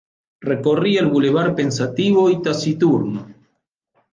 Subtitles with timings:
[0.51, 3.27] Recorría el bulevar pensativo y taciturno